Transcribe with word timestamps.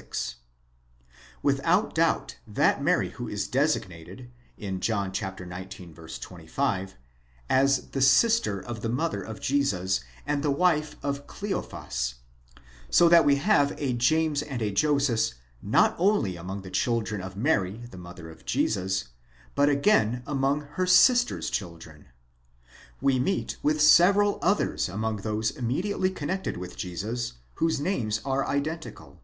56), 0.00 0.36
without 1.42 1.94
doubt 1.94 2.38
that 2.46 2.82
Mary 2.82 3.10
who 3.10 3.28
is 3.28 3.46
designated, 3.46 4.30
John 4.78 5.12
xix. 5.12 6.18
25, 6.20 6.96
as 7.50 7.90
the 7.90 8.00
sister 8.00 8.58
of 8.62 8.80
the 8.80 8.88
mother 8.88 9.22
of 9.22 9.42
Jesus, 9.42 10.00
and 10.26 10.42
the 10.42 10.50
wife 10.50 10.96
of 11.02 11.26
Cleophas; 11.26 12.14
so 12.88 13.10
that 13.10 13.26
we 13.26 13.36
have 13.36 13.74
a 13.76 13.92
James 13.92 14.40
and 14.40 14.62
a 14.62 14.70
Joses 14.70 15.34
not 15.60 15.96
only 15.98 16.34
among 16.36 16.62
the 16.62 16.70
children 16.70 17.20
of 17.20 17.36
Mary 17.36 17.82
the 17.90 17.98
mother 17.98 18.30
of 18.30 18.46
Jesus, 18.46 19.08
but 19.54 19.68
again 19.68 20.22
among 20.26 20.62
her 20.62 20.86
sister's 20.86 21.50
children. 21.50 22.06
We 23.02 23.18
meet 23.18 23.58
with 23.62 23.82
several 23.82 24.38
others 24.40 24.88
among 24.88 25.16
those 25.18 25.50
immediately 25.50 26.08
connected 26.08 26.56
with 26.56 26.74
Jesus, 26.74 27.34
whose 27.56 27.78
names 27.78 28.22
are 28.24 28.46
identical. 28.46 29.20